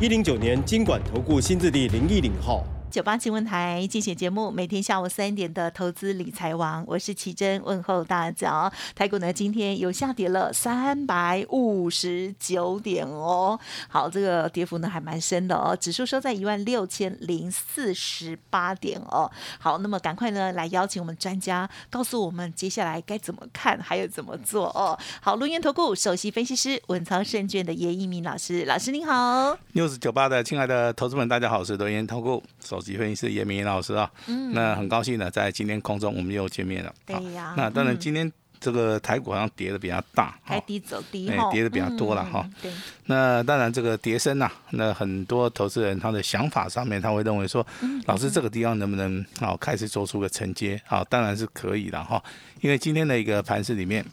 [0.00, 2.64] 一零九年经管投顾新字第零一零号。
[2.90, 8.72] 九八新闻台竞选节目，每天下午三点的投资理财王，我是奇珍，问候大家。
[8.94, 19.30] 台股呢今天又下跌了三百五十九点哦，好，这个跌幅呢还蛮深的哦，指数收在一万六千零四十八点哦。
[19.58, 24.98] 好，那么赶快呢来邀请我们专家，告诉我们接下来该怎么看，还有怎么做哦。
[25.20, 29.56] 好，龙源投顾首席分析师文仓胜券的叶一鸣老师，老师您好。
[29.74, 32.42] news 九八的亲爱的投资们，大家好，我是龙源投顾
[32.78, 36.94] 首席分析师严明老师啊，嗯，那很高兴呢，在今天空中我们又见面了。
[37.04, 42.48] 对呀，那当然今天这个台股好像跌的比较大，开低走低，哎，跌的比较多了哈。
[42.62, 42.70] 对，
[43.06, 47.66] 那当然这个跌升呐，那很多投资人他的想法上面他会认为说，
[48.06, 50.80] 老师这个地方能不能好开始做出个承接？
[50.86, 52.22] 好，当然是可以的哈，
[52.60, 54.04] 因为今天的一个盘市里面。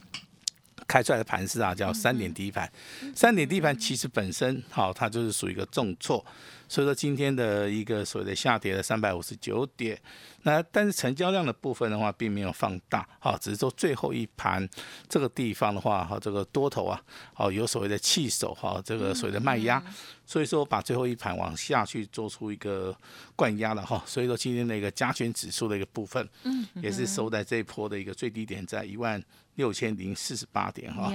[0.88, 2.72] 开出来的盘势啊，叫三点低盘，
[3.16, 6.24] 三点低盘其实本身好，它就是属于一个重挫，
[6.68, 10.00] 所以说今天的一个所谓的下跌的三百五十九点，
[10.44, 14.68] 那但是成交量的部分的话，并没有放大，好，只是说最后一盘
[15.10, 17.02] 这个地方的话，哈，这个多头啊，
[17.34, 19.84] 好有所谓的弃手哈，这个所谓的卖压，
[20.26, 22.96] 所以说把最后一盘往下去做出一个
[23.36, 29.22] 灌压了哈，所以说今天的一个加权指数的一个部分，嗯，也是收在这一波的一个最低点，在一万。
[29.56, 31.12] 六千零四十八点哈，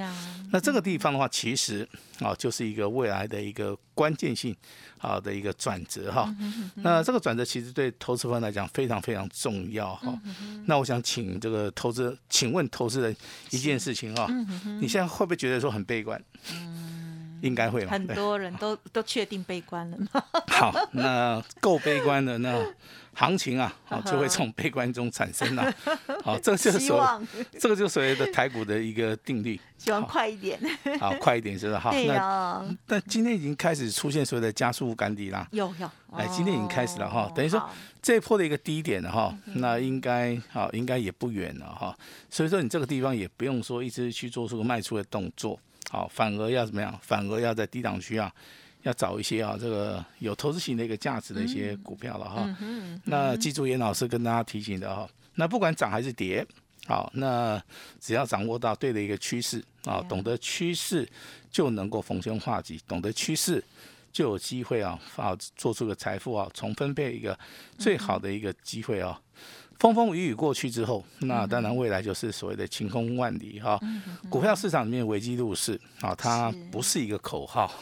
[0.51, 1.89] 那这个地方的话，其实
[2.21, 4.55] 啊，就是一个未来的一个关键性
[4.99, 6.35] 啊的一个转折哈。
[6.77, 10.19] 那这个转折其实对投资方来讲非常非常重要哈。
[10.65, 13.15] 那我想请这个投资，请问投资人
[13.51, 14.27] 一件事情哈，
[14.81, 16.21] 你现在会不会觉得说很悲观？
[16.53, 16.90] 嗯，
[17.43, 17.85] 应该会。
[17.87, 19.99] 很多人都都确定悲观了。
[20.49, 22.65] 好，那够悲观的那。
[23.13, 25.75] 行情啊，好 就会从悲观中产生了，
[26.23, 27.23] 好，这个就是所，
[27.59, 30.59] 这个就是所谓的台股的一个定律，希望快一点，
[30.99, 31.81] 好，快一点是吧？
[31.81, 37.61] 好，那但今天已经开始出现所谓的加速赶底啦，有有，哎，今天已经开始了哈，等于说
[38.01, 41.95] 这一波的一个低点了哈，那应该好，应该也不远了哈，
[42.31, 45.59] 所以说你这个地方也不用说一直去做出个卖出的动作，
[45.91, 46.99] 好，反而要怎么样？
[47.03, 48.33] 反而要在低档区啊。
[48.83, 52.57] 要找一些啊，这个有投资型的一个价值的一些股票了哈。
[53.05, 56.43] 那记住严老师跟大家提醒的哈，那不管涨还是跌，
[56.87, 57.63] 好，那
[58.01, 61.07] 只要掌握到对的一个趋势啊，懂得趋势
[61.51, 63.63] 就能够逢凶化吉，懂得趋势
[64.11, 67.39] 就有机会啊，啊，做出个财富啊，重分配一个
[67.79, 69.21] 最好的一个机会啊。
[69.81, 73.81] 风风雨雨过去之后，那当然未来就是所谓的晴空万里哈。
[74.29, 77.73] 股票市场里面危机入市啊，它不是一个口号，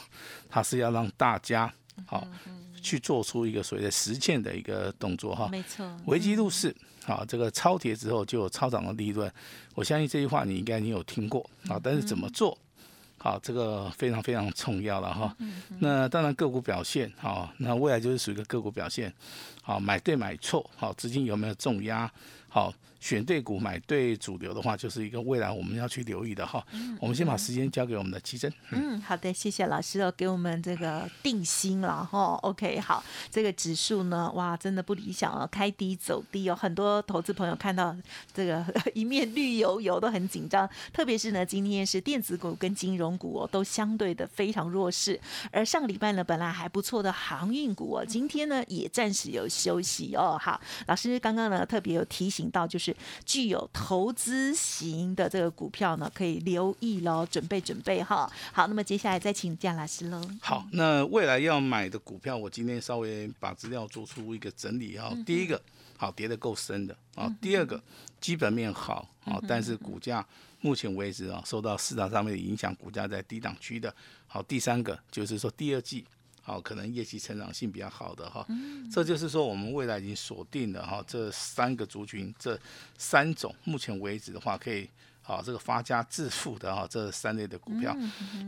[0.49, 1.73] 它是要让大家
[2.07, 2.25] 好
[2.81, 5.49] 去做出一个所谓的实践的一个动作哈。
[5.51, 6.73] 没错，危机入市
[7.05, 9.29] 啊，这个超跌之后就有超涨的利润，
[9.75, 12.57] 我相信这句话你应该你有听过啊，但是怎么做？
[13.19, 15.37] 好，这个非常非常重要了哈。
[15.81, 19.13] 那当然个股表现，好，那未来就是属于一个个股表现，
[19.63, 22.11] 好，买对买错，好，资金有没有重压，
[22.49, 22.73] 好。
[23.01, 26.67] 选对股买对主流的话，就是一个未来我们要去留意的哈。
[27.01, 28.53] 我们先把时间交给我们的奇珍。
[28.73, 32.35] 嗯，好的，谢谢老师哦，给我们这个定心了哈。
[32.43, 37.95] OK，好，这个指数呢，哇，真的不理想哦，开低走低哦，很多投资朋友看到
[38.35, 45.19] 这个 一面绿油油都很紧张，特别是呢，今天是电子股跟金融股哦，都相对的非常弱势，
[45.53, 50.37] 而上个礼拜呢，本来还不错的航运股哦，今天呢也暂时有休息哦。
[50.37, 52.95] 好，老师刚刚呢特别有提醒到，就是。
[53.25, 58.31] 具有投资型的这个股票呢，可以留意喽，准备准备哈。
[58.53, 60.21] 好，那么接下来再请姜老师喽。
[60.41, 65.13] 好，那未来要买的股票，我今天稍微把资料做出一个整理哈。
[65.25, 65.61] 第一个，
[65.97, 67.33] 好跌的够深的啊。
[67.41, 67.81] 第二个，
[68.21, 70.27] 基本面好啊，但是股价
[70.61, 73.95] 目前为止啊，受到市场上面的影响，股价在低档区的。
[74.27, 76.05] 好，第三个就是说第二季。
[76.49, 78.47] 好，可能业绩成长性比较好的哈，
[78.91, 82.59] 这就是说我们未来已经锁定了哈，这三个族群，这
[82.97, 84.89] 三种目前为止的话，可以
[85.21, 87.95] 好这个发家致富的哈，这三类的股票。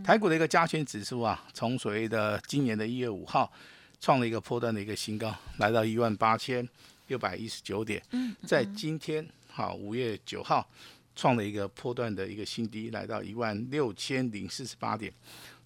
[0.02, 3.52] 台股的一个加权指数啊，从所谓的今年的一月五号
[4.00, 6.67] 创了一个破断的一个新高，来到一万八千
[7.08, 8.02] 六百一十九点，
[8.47, 10.67] 在今天好五月九号
[11.14, 15.12] 创了一个破断的一个新低，来到一万六千零四十八点。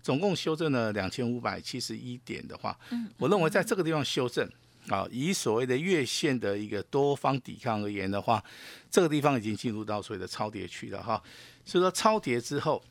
[0.05, 2.79] 总共修正了两千五百七十一点的话，
[3.19, 4.49] 我认为在这个地方修正。
[4.91, 8.45] 啊，以所谓的月线的一个多方抵抗而言的话，
[8.91, 11.19] 这个地方已经进入到所谓的超跌区了哈。
[11.65, 12.85] 所以说超跌之后，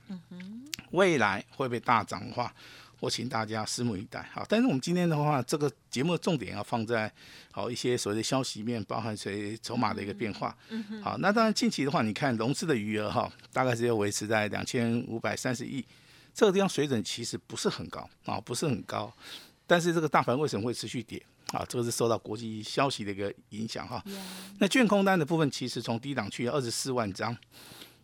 [0.89, 2.51] 未来会不会大涨的话，
[2.99, 4.27] 我请大家拭目以待。
[4.33, 7.11] 哈，但是我们今天的话，这个节目的重点要放在
[7.51, 10.57] 好一些所谓的消息面，包含谁筹码的一个变化。
[11.03, 15.85] 好，那当然近期的话，你看融资的余额哈，大概是要维持在两千五百三十亿，
[16.33, 19.13] 这个地方水准其实不是很高啊，不是很高。
[19.65, 21.23] 但是这个大盘为什么会持续跌？
[21.53, 24.03] 啊，这个是受到国际消息的一个影响哈。
[24.57, 27.37] 那券空单的部分，其实从低档区二十四万张，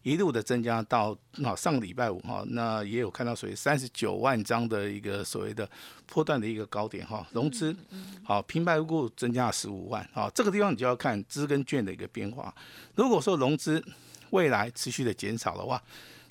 [0.03, 5.67] 一路的增加到啊上个礼拜五哈，那也有看到所谓三十九万张的一个所谓的
[6.05, 7.27] 波段的一个高点哈。
[7.31, 7.75] 融资
[8.23, 12.53] 好平白无故增加了十五万啊，这个地方你就要看资跟券的一个变化。
[12.95, 13.83] 如果说融资
[14.29, 15.81] 未来持续的减少的话，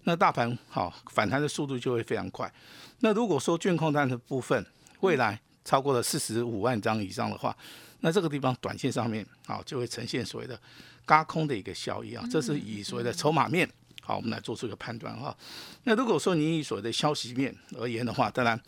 [0.04, 2.52] 那大盘好反弹的速度就会非常快。
[3.00, 4.64] 那如果说券控单的部分
[5.00, 7.56] 未来，超过了四十五万张以上的话，
[8.00, 10.58] 那这个地方短线上面啊就会呈现所谓的
[11.04, 13.68] 嘎空的一个效益啊，这是以所谓的筹码面
[14.02, 15.36] 好，我们来做出一个判断哈。
[15.84, 18.60] 那如果说你以所谓的消息面而言的话，当然。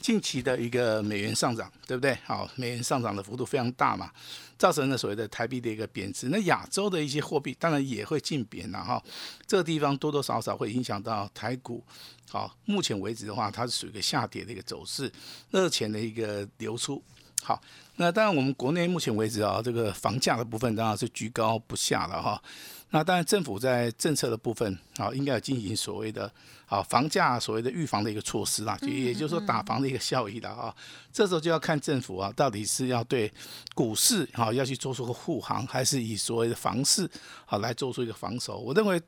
[0.00, 2.16] 近期的一个美元上涨，对不对？
[2.24, 4.10] 好，美元上涨的幅度非常大嘛，
[4.58, 6.28] 造成了所谓的台币的一个贬值。
[6.30, 9.02] 那亚洲的一些货币当然也会进贬了哈。
[9.46, 11.84] 这个地方多多少少会影响到台股。
[12.28, 15.12] 好，目前为止的话，它是属于一个下跌的一个走势，
[15.50, 17.02] 热钱的一个流出。
[17.42, 17.60] 好，
[17.96, 22.42] 那当然我们国内目前为止啊，这个房价的部分当然是居高不下了哈。
[22.92, 26.30] 那当然，政府在政策的部分啊，应该要进行所谓的
[26.66, 30.74] 啊房价所谓的预防的一个措施啦，就也就是说打房的一个效益的啊。
[31.12, 33.32] 这时候就要看政府啊，到底是要对
[33.76, 37.08] 股市啊要去做出个护航，还是以所谓的房市
[37.46, 38.58] 啊来做出一个防守。
[38.58, 39.00] 我认为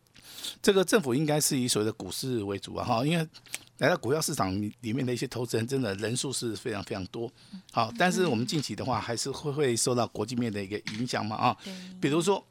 [0.63, 3.29] 这个政府应该是以所谓的股市为主啊哈，因为
[3.79, 7.29] 来到股票市场里面的一些投资人，真的人数是非常非常多。
[7.73, 11.57] 好，但是我们近期的话，还是会会受到国际面的一个影响嘛啊，
[12.01, 12.47] 比如说。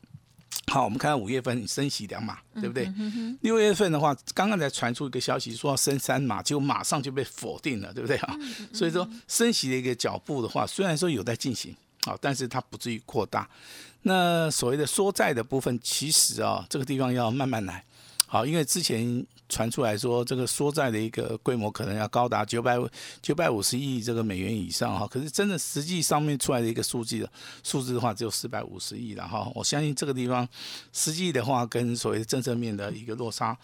[0.71, 2.89] 好，我们看到五月份升息两码，对不对？
[3.41, 8.37] 六月份的话，刚刚才传出一个消息，说要升三码，结果马上就被否定了，对不对啊？
[8.71, 11.75] 所以说升息的一个脚步的话，虽然说有在进行，
[12.05, 13.49] 好，但是它不至于扩大。
[14.03, 17.83] 那所谓的缩债的部分，其实啊，这个地方要慢慢来。
[18.25, 19.25] 好，因为之前。
[19.51, 22.77] 传出来说，这个缩债的一个规模可能要高达九百
[23.21, 27.29] 九百五十亿这个美元以上哈，可是真的实际上面出来的一个数据的
[27.61, 29.51] 数字的话，只有四百五十亿了哈。
[29.53, 30.47] 我相信这个地方
[30.93, 33.55] 实际的话，跟所谓的政策面的一个落差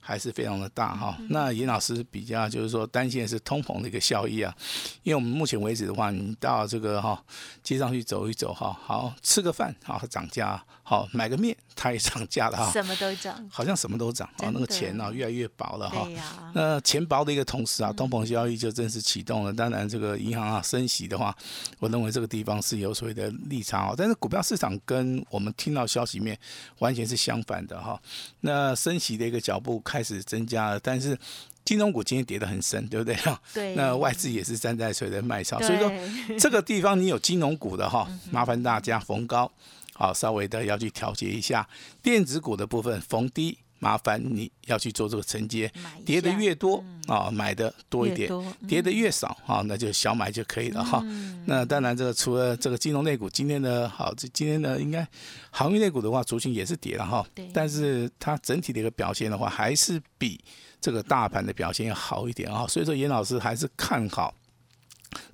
[0.00, 1.18] 还是非常的大哈。
[1.28, 4.54] 那严老师比较就是说担心的是通膨的一个效益啊，
[5.02, 7.22] 因为我们目前为止的话，你到这个哈
[7.62, 15.44] 街上去走一走哈，好吃个饭啊涨价，好买个面它也涨价了哈，什么都涨，好像什么都涨啊，那个钱啊越来越。
[15.56, 16.08] 薄了哈，
[16.54, 19.52] 那钱薄的一个同时啊，通膨交易就正式启动了。
[19.52, 21.36] 当然，这个银行啊升息的话，
[21.78, 23.94] 我认为这个地方是有所谓的利差哦。
[23.96, 26.36] 但是股票市场跟我们听到消息面
[26.78, 28.00] 完全是相反的哈。
[28.40, 31.16] 那升息的一个脚步开始增加了，但是
[31.64, 33.40] 金融股今天跌得很深，对不对哈？
[33.52, 33.74] 对。
[33.76, 35.92] 那外资也是站在水的卖超，所以说
[36.38, 39.48] 这个地方你有金融股的哈，麻烦大家逢高
[39.94, 41.66] 好稍微的要去调节一下
[42.02, 43.58] 电子股的部分逢低。
[43.80, 45.70] 麻烦你要去做这个承接，
[46.06, 48.30] 跌的越多啊，买的多一点；
[48.66, 51.04] 跌的越少啊，那就小买就可以了哈。
[51.44, 55.06] 那当然，这个除了这个金融类股，今天的好，这今天的应该
[55.50, 57.26] 航运类股的话，族群也是跌了哈。
[57.52, 60.42] 但是它整体的一个表现的话，还是比
[60.80, 62.66] 这个大盘的表现要好一点啊。
[62.66, 64.32] 所以说，严老师还是看好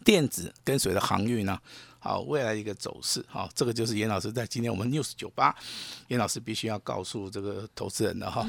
[0.04, 1.56] 电子跟随着航运呢。
[2.00, 5.54] 好，未来一个走势，好，这个就是严老师在今天我们 news 九八，
[6.08, 8.48] 严老师必须要告诉这个投资人的哈。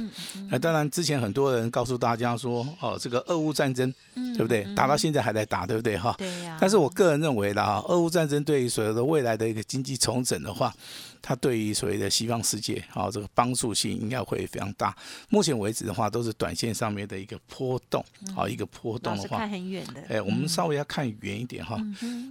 [0.49, 3.93] 那当然，之前很多人告诉大家说，哦，这个俄乌战争，
[4.41, 4.75] 对不对？
[4.75, 6.15] 打到现在还在打，对不对哈？
[6.17, 6.57] 对呀。
[6.59, 10.73] 但是我个人认为的哈，俄乌战争对于所有的未来的一个经济重整的话，
[11.21, 14.95] 它对于所谓的西方世界，好，这个帮助性应该会非常大。
[15.29, 20.01] 目前为止的话，都是短线上面的一个波动，好，一个波动的话，看很远的。
[20.09, 21.77] 哎，我们稍微要看远一点哈。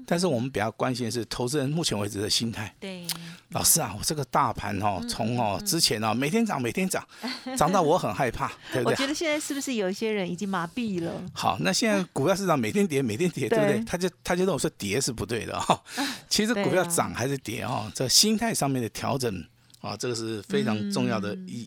[0.06, 1.10] 但是我们比较关心的。
[1.10, 2.72] 是投资人目前为止的心态。
[2.78, 3.04] 对，
[3.48, 7.04] 老师啊，我这个大盘哦，从哦之前哦每天涨每天涨，
[7.58, 8.92] 涨到我很害怕，对不对？
[8.92, 11.10] 我觉得现在是不是有一些人已经麻痹了？
[11.32, 13.84] 好，那现在股票市场每天跌每天跌，对不对？
[13.84, 15.82] 他就他就跟我说跌是不对的哈。
[16.28, 19.44] 其实股票涨还是跌哦，这心态上面的调整
[19.80, 21.66] 啊，这个是非常重要的一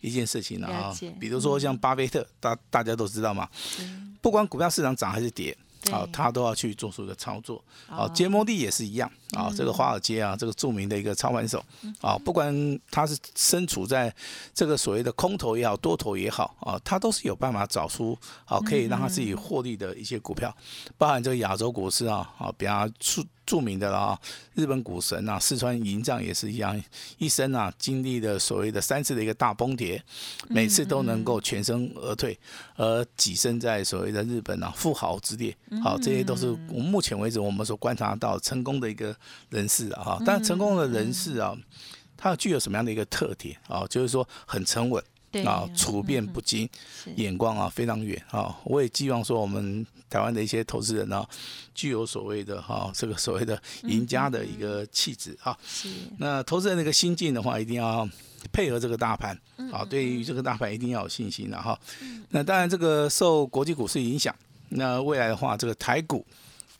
[0.00, 0.94] 一件事情了啊。
[1.20, 3.48] 比如说像巴菲特，大大家都知道嘛，
[4.20, 5.56] 不管股票市场涨还是跌。
[5.90, 7.60] 好，他都要去做出一个操作。
[7.88, 9.10] 好，杰摩利也是一样。
[9.32, 11.62] 啊，这个华尔街啊，这个著名的一个操盘手
[12.00, 14.14] 啊，不管他是身处在
[14.54, 20.54] 这个所谓的空头也好，多头也好啊，他都是有办法找出啊可以让他自己获利的一些股票，
[20.96, 24.18] 包含这个亚洲股市啊，啊，比方著著名的啊，
[24.54, 26.80] 日本股神啊，四川银藏也是一样，
[27.18, 30.02] 一生啊经历的所谓的三次的一个大崩跌，
[30.48, 32.38] 每次都能够全身而退，
[32.76, 39.14] 而跻身在所谓的日本啊富豪之列，好，这些都是我目前为止我们所观察到成功的一个
[39.50, 41.56] 人士啊，哈，但成功的人士啊，
[42.16, 43.86] 他具有什么样的一个特点啊？
[43.88, 45.02] 就是说很沉稳。
[45.46, 46.68] 啊，处变不惊，
[47.16, 48.54] 眼光啊非常远啊！
[48.64, 51.26] 我也希望说，我们台湾的一些投资人呢，
[51.74, 55.56] 具有所谓的哈这个所谓的赢家的一个气质啊。
[55.66, 55.88] 是。
[56.18, 58.06] 那投资人的一个心境的话，一定要
[58.52, 59.34] 配合这个大盘
[59.72, 61.80] 啊，对于这个大盘一定要有信心的哈。
[62.28, 64.36] 那当然，这个受国际股市影响，
[64.68, 66.26] 那未来的话，这个台股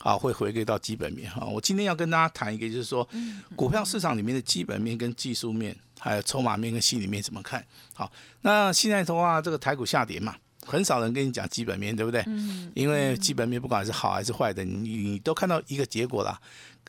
[0.03, 1.47] 啊会回归到基本面哈。
[1.47, 3.09] 我今天要跟大家谈一个，就是说
[3.57, 5.77] 股票市场里面的基本面跟技术面。
[6.05, 8.11] 还有筹码面跟心理面怎么看好？
[8.41, 10.35] 那现在的话，这个台股下跌嘛，
[10.67, 12.25] 很少人跟你讲基本面，对不对？
[12.27, 12.73] 嗯。
[12.75, 16.37] 因为基本面不管是好还是坏的，你你都看到一个结果了，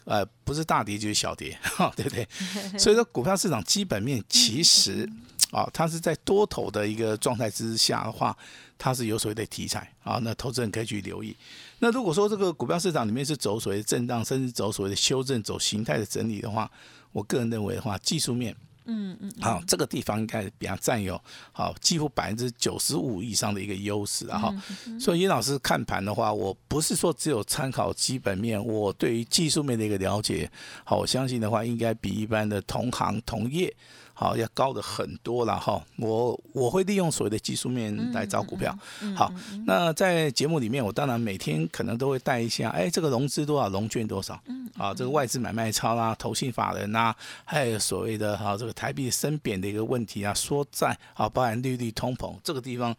[0.05, 2.27] 呃，不是大跌就是小跌，哈， 对不对？
[2.75, 5.07] 所以说，股票市场基本面其实
[5.53, 8.35] 啊，它是在多头的一个状态之下的话，
[8.77, 11.35] 它是有所谓的题材啊，那投资人可以去留意。
[11.79, 16.69] 那如果说这个股票市场里面是走所谓的震荡，甚至走所谓的修正、走形态的整理的话，
[17.11, 18.55] 我个人认为的话，技术面。
[18.85, 21.17] 嗯嗯，好，这个地方应该比较占有
[21.53, 24.53] 好几乎百分之九十五以上的一个优势啊哈。
[24.99, 30.51] 所以尹老师看盘的话，我不是说只有参考基本面，我对于技术面的一个了解，
[30.83, 33.73] 好，我相信的话应该比一般的同行同业。
[34.13, 35.83] 好，要高的很多了哈。
[35.97, 38.77] 我我会利用所谓的技术面来找股票。
[39.15, 39.33] 好，
[39.65, 44.39] 那在节目里面，我当然每天可能都会带一下，哎，这个融资多少，融券多少，
[44.77, 52.95] 啊，这个外资买卖超啦，投信法人呐，还有所谓的哈这个台币升贬的一个问题啊，说债啊，包含利率通膨这个地方，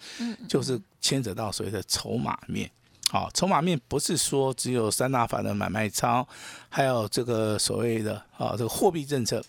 [0.48, 2.70] 就是牵扯到所谓的筹码面。
[3.10, 6.26] 好，筹码面不是说只有三大法的买卖超，
[6.68, 9.44] 还有这个所谓的啊这个货币政策，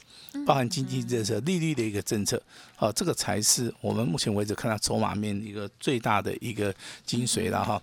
[0.46, 2.42] 包含经济政策、利率的一个政策，
[2.76, 6.74] 好，这个才是我们目前为止看到筹码面一个最大的一个
[7.06, 7.82] 精髓了哈。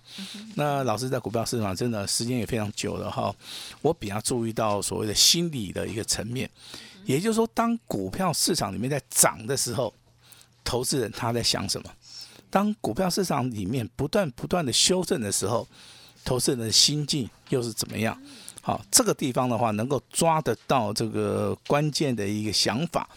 [0.55, 3.33] 那老师在股票市场真的时间也非常久了哈，
[3.81, 6.49] 我比较注意到所谓的心理的一个层面，
[7.05, 9.93] 也就是说，当股票市场里面在涨的时候，
[10.63, 11.89] 投资人他在想什么？
[12.49, 15.67] 当股票市场里面不断不断的修正的时候，
[16.23, 18.15] 投资人的心境又是怎么样？
[18.63, 23.07] 好，这个地方的话，能够抓得到这个关键的一个想法，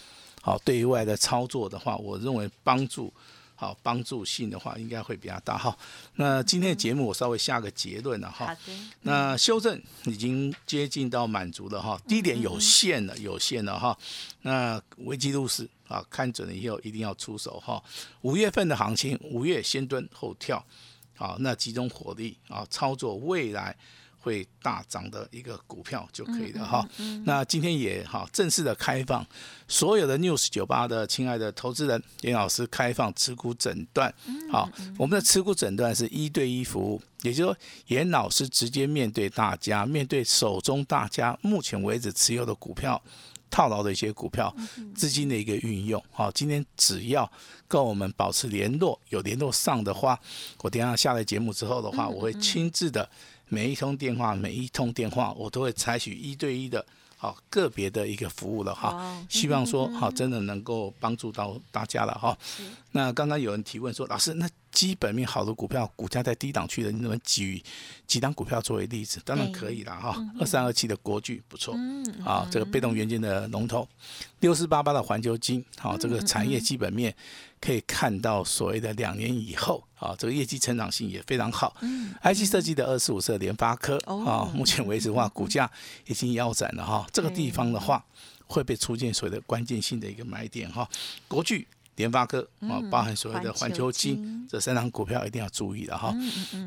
[0.42, 3.10] 好，对于未来的操作的话，我认为帮助。
[3.58, 5.56] 好，帮助性的话应该会比较大。
[5.56, 5.74] 哈。
[6.16, 8.48] 那今天的节目我稍微下个结论了哈。
[8.48, 8.60] 好的。
[9.00, 13.96] 那修正已经接近到满足了哈，低点有限了，有限了哈。
[14.42, 17.82] 那危机入市啊，看准了以后一定要出手哈。
[18.20, 20.62] 五月份的行情，五月先蹲后跳，
[21.14, 23.74] 好，那集中火力啊，操作未来。
[24.26, 26.84] 会大涨的一个股票就可以了哈。
[27.24, 29.24] 那今天也哈正式的开放，
[29.68, 34.12] 所有的 News 九八的亲爱的投资人，严老师开放持股诊断。
[34.50, 34.68] 好，
[34.98, 37.56] 我们的持股诊断是一对一服务，也就是说
[37.86, 43.00] 严老师直接面对大家，面对手中大家目前为止持有的股票
[43.48, 44.52] 套牢的一些股票
[44.92, 46.02] 资金的一个运用。
[46.10, 47.30] 好，今天只要
[47.68, 50.18] 跟我们保持联络，有联络上的话，
[50.62, 53.08] 我等下下了节目之后的话，我会亲自的。
[53.48, 56.84] 每一通电话，每一通电话，我都会采取一对一的，
[57.16, 59.24] 好个别的一个服务了哈。
[59.28, 62.36] 希望说，好真的能够帮助到大家了哈。
[62.92, 67.62] 那刚刚有人提问说，老师，那基本面好的股票，股价在低档区的，你怎么举
[68.06, 69.18] 几档股票作为例子？
[69.24, 70.14] 当然可以了哈。
[70.38, 71.74] 二三二七的国巨不错，
[72.22, 73.88] 啊，这个被动元件的龙头，
[74.40, 77.14] 六四八八的环球金，好，这个产业基本面。
[77.58, 81.74] 可以看到所谓的两年以后啊，这个业绩成长性也非常好。
[81.80, 85.68] 嗯，IC 设计的二四五色联发科啊，目前为止的话，股价
[86.06, 87.06] 已经腰斩了哈。
[87.14, 88.04] 这个地方的话，
[88.46, 90.86] 会被出现所谓的关键性的一个买点哈。
[91.26, 91.66] 国巨。
[91.96, 96.14] 联发科啊，包含所谓的环球金这三档股票一定要注意的哈。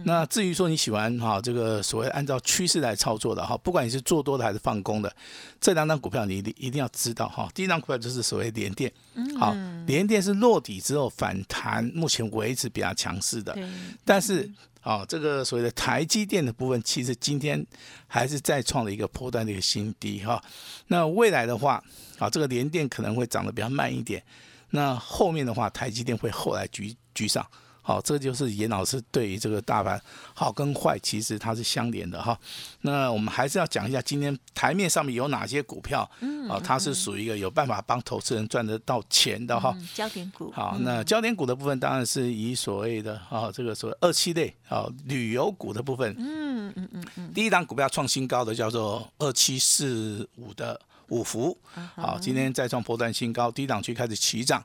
[0.03, 5.15] 那至于说你喜欢哈这个所谓按照趋势来操作的哈，不管你是做多的还是放空的，
[5.62, 7.50] 这两档股票你一定一定要知道哈。
[7.53, 8.91] 第一档股票就是所谓联电，
[9.38, 9.55] 好，
[9.86, 13.57] 联电是落底之后反弹，目前为止比较强势的。
[14.03, 14.50] 但是
[14.81, 17.63] 啊，这个所谓的台积电的部分，其实今天
[18.07, 20.41] 还是再创了一个破段的一个新低哈。
[20.88, 21.83] 那未来的话，
[22.17, 24.24] 啊，这个联电可能会涨得比较慢一点。
[24.71, 27.45] 那后面的话，台积电会后来居居上，
[27.81, 29.99] 好，这就是严老师对于这个大盘
[30.35, 32.38] 好跟坏，其实它是相连的哈。
[32.81, 36.09] 那我们还是要讲一下今天台面上面有哪些股票，
[36.47, 39.75] 啊，它是属于一个有办法帮投资人赚得到钱的哈。
[39.95, 40.51] 焦点股。
[40.51, 46.15] 好，那焦点股的部分当然是以所谓的啊，这个所谓二七类啊旅游股的部分。
[46.19, 47.33] 嗯嗯嗯嗯。
[47.33, 51.57] 第一档股票创新高的叫做二七四五的五福，
[51.95, 54.63] 好，今天再创波段新高，低档区开始起涨。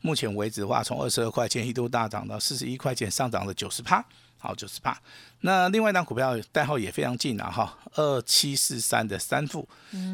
[0.00, 4.04] 目前为止的话，从二十二块钱一度大涨到四十一块钱，上涨了九十趴，
[4.40, 4.98] 好九十八。
[5.42, 9.66] 那另外一档股票代号也非常近啊，哈，二七四三的三富，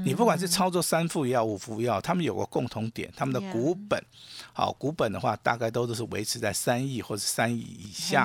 [0.05, 4.01] 你不管是操作三富也好，五福也好，他们有个共同点，他们的股本，
[4.53, 8.25] 好股本的话，大概都是维持在三亿或者三亿以下，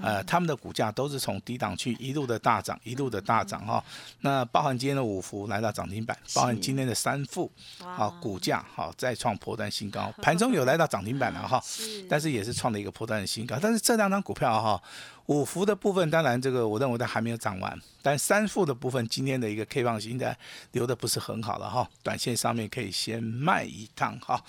[0.00, 3.84] 呃，他们的股价都是从低档去一路的大涨，一路的大涨哈。
[4.20, 7.50] 那包含今天的五福来到涨停板，包含今天的三富，
[7.80, 11.60] 好股价好再创破断新高， 盘中有来到涨停板了哈，
[12.08, 14.80] 但是也是创了一个破断的新高，但是这两张股票哈。
[15.26, 20.36] 五幅的部分，当然这个我认为它还没有涨完，但三幅的部分今天的一个 K 棒形态
[20.72, 24.42] 留的不是很好了哈，短线上面可以先卖一趟哈。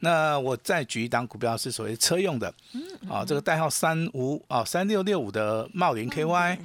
[0.00, 2.52] 那我再举一档股票是所谓车用的，
[3.08, 6.58] 啊，这个代号三五啊三六六五的茂林 KY，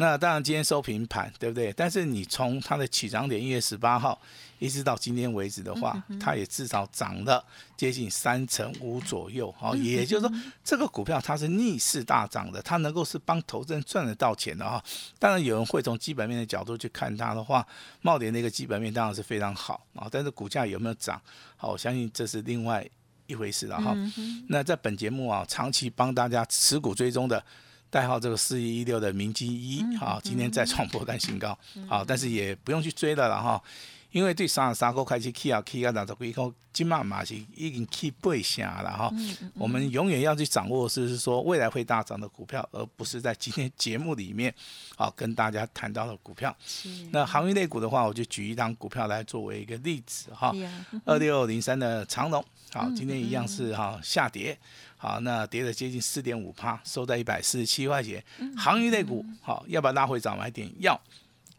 [0.00, 1.72] 那当然今天收平盘，对不对？
[1.74, 4.20] 但是你从它的起涨点一月十八号。
[4.58, 7.42] 一直到今天为止的话，它也至少涨了
[7.78, 14.84] 接近三成五左右，好，也就是说这个股票它是逆势大涨的，它能够是帮投资人赚得到钱的哈。
[15.18, 17.66] 当然有人会从基本面的角度去看它的话，
[18.02, 21.18] 茂联的一个基本面当然是非常好啊，但是股价有没有涨，
[21.56, 22.86] 好，我相信这是另外
[23.28, 23.96] 一回事了哈。
[24.48, 27.42] 那在本节目啊，长期帮大家持股追踪的
[27.90, 33.60] 代号这个四一一六的明基一，好，今天再创波段新高，好，但是也不用去追了了哈。
[34.12, 39.08] 因为对三十三股开始起啊起啊，六十几股，今嘛嘛是已经起背下了哈。
[39.54, 44.52] 我们永远要去掌握是是说未来会大涨的股票，而不是在今天节目里面
[44.96, 46.52] 好跟大家谈到的股票。
[47.12, 50.52] 那行业类股的话，我就举一张股票来作为一个例子哈。
[51.04, 54.58] 二六零三的长龙，好，今天一样是哈下跌，
[55.02, 58.22] 好，那跌了接近四点五趴，收在一百四十七块钱。
[58.54, 60.70] 行业类股好，要不要拉回涨买点？
[60.78, 61.00] 要，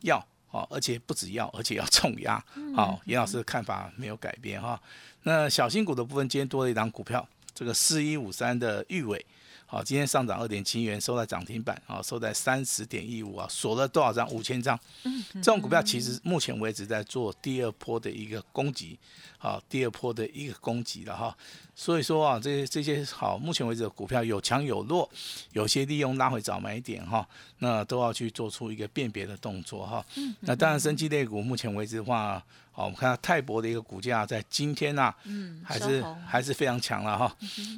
[0.01, 0.23] 要。
[0.47, 2.43] 好，而且不止要，而且要重压。
[2.75, 4.79] 好，严老师的看法没有改变哈。
[5.23, 7.25] 那小新股的部分，今天多了一档股票，
[7.55, 9.25] 这个四一五三的玉伟，
[9.65, 14.29] 好，今天上涨二点七元，收在涨停板，啊，收在三十点一五啊，锁了多少张？
[14.29, 14.77] 五千张。
[15.05, 18.99] 嗯，这种股票其实目前为止在做第二波的一个攻击，
[19.37, 21.33] 好，第二波的一个攻击了哈。
[21.81, 25.09] 所以说啊，这些这些好，目前为止的股票有强有弱，
[25.53, 30.05] 有些利用拉回早买点哈，那都要去做出一个辨别的动作哈。
[30.41, 32.33] 那当然，升级类股目前为止的话，
[32.71, 37.35] 好，我们看到泰博的一个股价在今天呐，嗯，还是还是非常强了哈。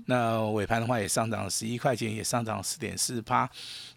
[0.08, 3.50] 那尾盘的话也上涨了十一块钱，也上涨了四点四八，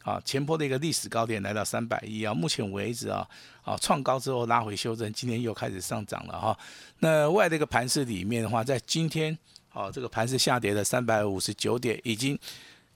[0.05, 3.27] 啊，前波的一个历史高点来到三百一啊，目前为止啊，
[3.65, 6.57] 啊创高之后拉回修正，今天又开始上涨了哈。
[7.01, 9.37] 那外的一个盘势里面的话，在今天。
[9.77, 12.37] 哦，这个盘是下跌的三百五十九点，已经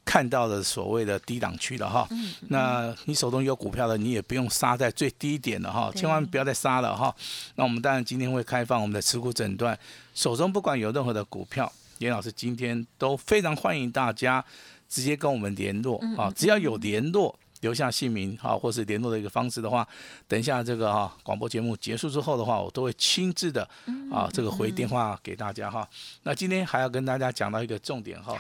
[0.03, 2.09] 看到了所谓的低档区了哈。
[2.49, 7.15] 那你手中有股票的，你也不用杀在最低点了哈，千万不要再杀了哈。
[7.57, 9.79] 那我们当然今天会开放我们的持股诊断，
[10.15, 14.43] 手中不管有任何的股票，严老师今天都非常欢迎大家
[14.89, 17.39] 直接跟我们联络啊，只要有联络。
[17.61, 19.87] 留下姓名哈，或是联络的一个方式的话，
[20.27, 23.69] 等一下这个哈广播节目结束之后的话，我都会亲自的
[24.11, 25.89] 啊这个回电话给大家哈。
[26.23, 28.37] 那今天还要跟大家讲到一个重点哈，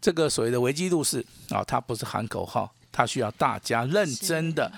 [0.00, 4.70] 这个所谓的危机入市啊，它不是喊口号，它需要大家认真的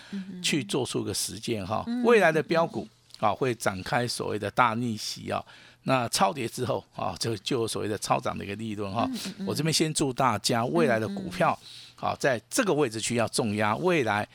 [0.43, 1.85] 去做出个实践哈。
[2.05, 2.87] 未来的标股
[3.19, 5.43] 啊会展开所谓的大逆袭啊，
[5.89, 9.09] 那超跌之后啊就就有所谓的超涨的一个利润哈。
[9.47, 11.59] 我这边先祝大家未来的股票。
[11.95, 14.29] 好，在这个位置需要重压，未来。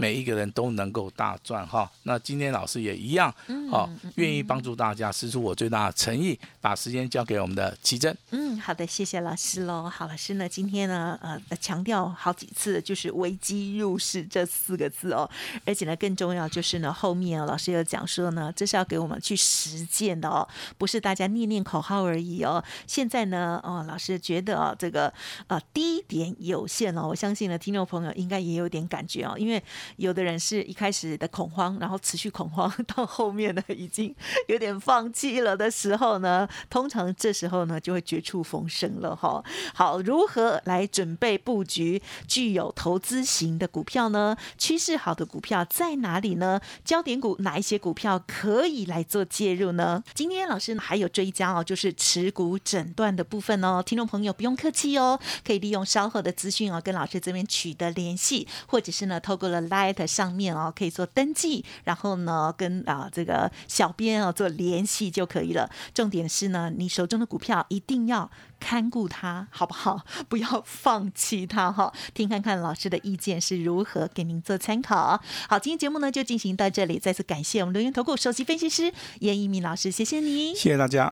[0.00, 3.34] 每一个人都能够大赚哈，那今天老师也一样，
[3.72, 8.16] 哦，愿意帮助大家，施出我最大的诚意，把时间交给我们的奇珍。
[8.30, 9.90] 嗯，好的，谢谢老师喽。
[9.90, 15.28] 好，老师呢，今天呢，呃，强调好几次，就是危机入市这四个字哦，
[15.64, 20.46] 而且呢，更重要就是呢，后面老师有讲说呢，这是要给我们去实践的哦，
[20.78, 22.62] 不是大家念念口号而已哦。
[22.86, 25.12] 现在呢，哦，老师觉得啊，这个
[25.48, 29.60] 呃低点有限哦，我相信呢，听众朋友应该也有点感觉哦，因为。
[29.96, 34.14] 有的人是一开始的恐慌，然后持续恐慌， 到后面呢已经
[34.46, 39.42] 有点放弃了的时候呢，通常这时候呢就会绝处逢生了哈。
[39.74, 44.36] 好，如何来准备布局具有投资型的股票呢？
[44.56, 46.60] 趋势好的股票在哪里呢？
[46.84, 50.02] 焦点股哪一些股票可以来做介入呢？
[50.14, 65.70] 今天老师还有追加哦，就是持股诊断的部分哦，听众朋友不用客气哦，可以利用稍后的资讯哦，跟老师这边取得联系，或者是呢，透过了拉 Light 上面哦，可以做登记，然后呢，跟啊这个小编哦做联系就可以了。
[65.94, 68.30] 重点是呢，你手中的股票一定要。
[68.60, 70.04] 看顾它好不好？
[70.28, 71.92] 不要放弃它哈！
[72.12, 75.22] 听看看老师的意见是如何，给您做参考。
[75.48, 81.08] 好，今天节目呢就进行到这里，再次感谢我们留言投顾首席分析师严一鸣老师，谢谢你，谢谢大家。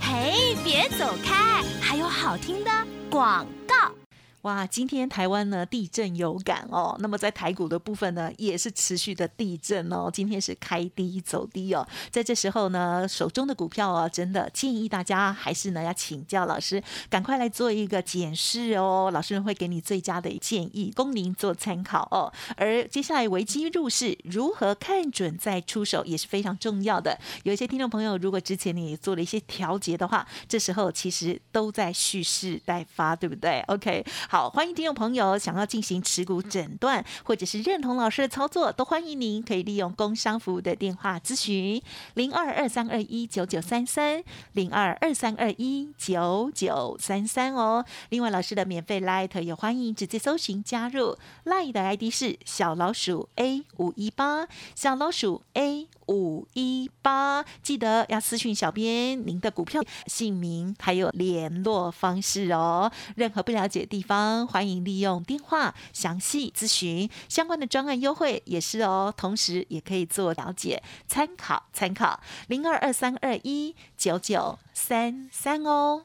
[0.00, 2.70] 嘿，别走开，还有好听的
[3.10, 3.97] 广告。
[4.42, 22.32] 哇，今天台湾呢地震有感哦，那么在台股的部分呢也是持续的地震哦，今天是开低走低哦，在这时候呢手中的股票啊，真的建议大家还是呢要请教老师，赶快来做一个检视哦，老师会给你最佳的建议，供您做参考哦。
[22.56, 27.18] 而接下来危机入市，如何看准再出手也是非常重要的。
[27.42, 34.37] 有一些听众朋友，如果之前你做了一些调节的话，这时候其实都在蓄势待发，对不对？OK 好。
[34.38, 41.82] 好，欢迎听众朋友想要进行持股诊断，或者是认同老师的操作，都欢迎您可以利用工商服务的电话咨询
[42.14, 44.22] 零二二三二一九九三三
[44.52, 47.84] 零二二三二一九九三三哦。
[48.10, 54.46] 另外，老师的免费 Light 也欢迎直接搜寻加入 Light 的 ID 是小老鼠 A 五一八
[54.76, 55.88] 小老鼠 A。
[56.08, 62.90] 五一八，记得要私讯小编您的股票姓名还有联络方式哦。
[63.14, 69.12] 任何不了解的地方，欢迎利用电话详细咨询相关的专案优惠也是哦。
[69.16, 76.04] 同时也可以做了解参考参考零二二三二一九九三三哦。